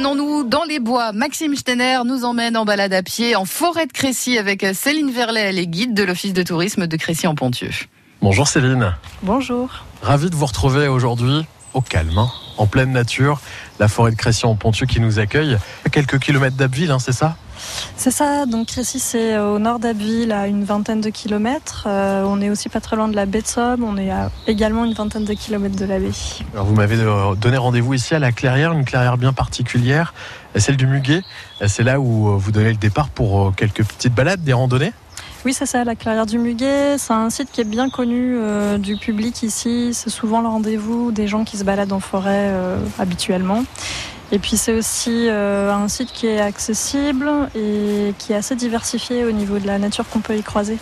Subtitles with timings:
[0.00, 1.10] Promenons-nous dans les bois.
[1.12, 5.40] Maxime Steiner nous emmène en balade à pied en forêt de Crécy avec Céline Verlet,
[5.40, 7.70] elle est guide de l'Office de tourisme de Crécy-en-Pontieu.
[8.22, 8.94] Bonjour Céline.
[9.24, 9.68] Bonjour.
[10.00, 11.44] Ravi de vous retrouver aujourd'hui
[11.74, 13.40] au calme, hein, en pleine nature,
[13.78, 15.56] la forêt de Crécy-en-Pontieu qui nous accueille
[15.86, 17.36] à quelques kilomètres d'Abbeville, hein, c'est ça?
[17.96, 21.86] C'est ça, donc Crécy c'est au nord d'Abbeville à une vingtaine de kilomètres.
[21.88, 24.30] Euh, on est aussi pas très loin de la baie de Somme, on est à
[24.46, 26.10] également une vingtaine de kilomètres de la baie.
[26.54, 30.14] Alors vous m'avez euh, donné rendez-vous ici à la clairière, une clairière bien particulière,
[30.54, 31.22] celle du Muguet.
[31.66, 34.92] C'est là où euh, vous donnez le départ pour quelques petites balades, des randonnées?
[35.44, 36.98] Oui, c'est ça, la clairière du Muguet.
[36.98, 38.36] C'est un site qui est bien connu
[38.78, 39.94] du public ici.
[39.94, 42.52] C'est souvent le rendez-vous des gens qui se baladent en forêt
[42.98, 43.64] habituellement.
[44.30, 49.24] Et puis c'est aussi euh, un site qui est accessible et qui est assez diversifié
[49.24, 50.76] au niveau de la nature qu'on peut y croiser.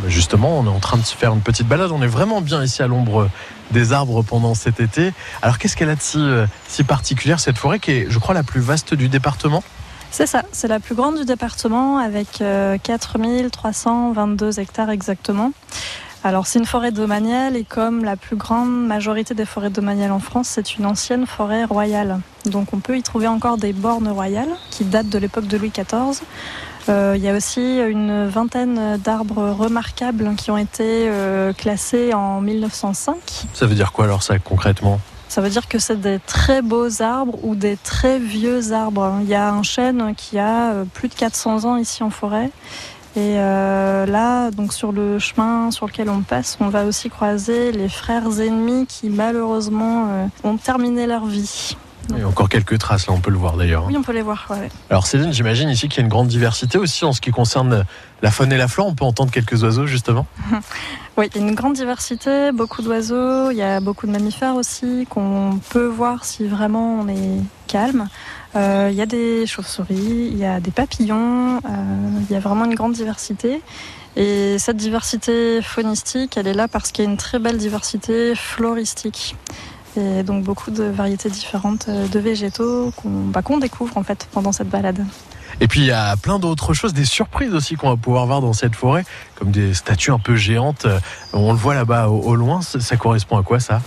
[0.00, 1.90] Bah, justement, on est en train de se faire une petite balade.
[1.90, 3.28] On est vraiment bien ici à l'ombre
[3.72, 5.12] des arbres pendant cet été.
[5.42, 8.34] Alors qu'est-ce qu'elle a de si, euh, si particulière cette forêt qui est, je crois,
[8.34, 9.64] la plus vaste du département?
[10.12, 12.42] C'est ça, c'est la plus grande du département avec
[12.82, 15.52] 4322 euh, hectares exactement.
[16.22, 20.20] Alors c'est une forêt domaniale et comme la plus grande majorité des forêts domaniales en
[20.20, 22.20] France, c'est une ancienne forêt royale.
[22.44, 25.72] Donc on peut y trouver encore des bornes royales qui datent de l'époque de Louis
[25.74, 26.22] XIV.
[26.88, 32.42] Euh, il y a aussi une vingtaine d'arbres remarquables qui ont été euh, classés en
[32.42, 33.16] 1905.
[33.54, 35.00] Ça veut dire quoi alors ça concrètement?
[35.32, 39.14] Ça veut dire que c'est des très beaux arbres ou des très vieux arbres.
[39.22, 42.50] Il y a un chêne qui a euh, plus de 400 ans ici en forêt
[43.16, 47.72] et euh, là, donc sur le chemin sur lequel on passe, on va aussi croiser
[47.72, 51.78] les frères ennemis qui malheureusement euh, ont terminé leur vie.
[52.14, 53.86] Il y a encore quelques traces, là, on peut le voir d'ailleurs.
[53.86, 54.48] Oui, on peut les voir.
[54.90, 57.84] Alors Céline, j'imagine ici qu'il y a une grande diversité aussi en ce qui concerne
[58.22, 58.86] la faune et la flore.
[58.86, 60.26] On peut entendre quelques oiseaux justement
[61.18, 64.54] Oui, il y a une grande diversité, beaucoup d'oiseaux, il y a beaucoup de mammifères
[64.54, 68.08] aussi qu'on peut voir si vraiment on est calme.
[68.56, 72.40] Euh, il y a des chauves-souris, il y a des papillons, euh, il y a
[72.40, 73.60] vraiment une grande diversité.
[74.16, 78.34] Et cette diversité faunistique, elle est là parce qu'il y a une très belle diversité
[78.34, 79.36] floristique.
[79.96, 84.68] Et donc beaucoup de variétés différentes de végétaux qu'on bah, découvre en fait pendant cette
[84.68, 85.04] balade.
[85.60, 88.40] Et puis il y a plein d'autres choses, des surprises aussi qu'on va pouvoir voir
[88.40, 89.04] dans cette forêt,
[89.36, 90.86] comme des statues un peu géantes.
[91.32, 92.62] On le voit là-bas au, loin.
[92.62, 93.80] Ça, correspond à quoi ça?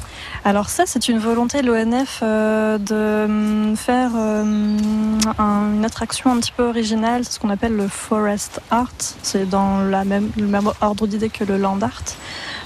[0.43, 6.39] Alors ça, c'est une volonté de l'ONF euh, de hum, faire euh, une attraction un
[6.39, 8.91] petit peu originale, ce qu'on appelle le forest art.
[9.21, 10.03] C'est dans le
[10.47, 12.03] même ordre d'idée que le land art.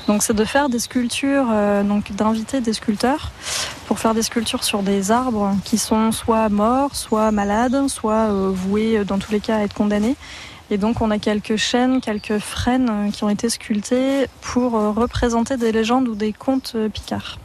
[0.07, 3.31] Donc c'est de faire des sculptures, euh, donc d'inviter des sculpteurs
[3.89, 8.51] pour faire des sculptures sur des arbres qui sont soit morts, soit malades, soit euh,
[8.53, 10.15] voués euh, dans tous les cas à être condamnés.
[10.69, 15.71] Et donc on a quelques chaînes, quelques frênes qui ont été sculptées pour représenter des
[15.71, 17.39] légendes ou des contes picards.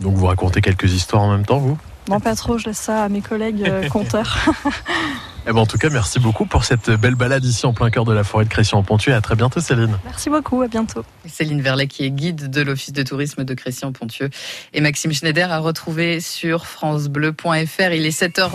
[0.00, 1.78] Donc vous racontez quelques histoires en même temps, vous?
[2.08, 4.36] Non, pas trop, je laisse ça à mes collègues conteurs.
[5.46, 8.06] Eh ben, en tout cas, merci beaucoup pour cette belle balade ici en plein cœur
[8.06, 9.12] de la forêt de Crécy-en-Ponthieu.
[9.14, 9.98] À très bientôt, Céline.
[10.04, 11.04] Merci beaucoup, à bientôt.
[11.26, 14.30] Céline Verlet, qui est guide de l'Office de tourisme de Crécy-en-Ponthieu.
[14.72, 17.92] Et Maxime Schneider a retrouvé sur FranceBleu.fr.
[17.92, 18.48] Il est 7h.